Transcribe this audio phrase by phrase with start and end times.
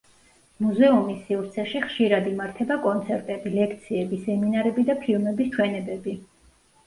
[0.67, 6.15] მუზეუმის სივრცეში ხშირად იმართება კონცერტები, ლექციები, სემინარები და ფილმების ჩვენებები.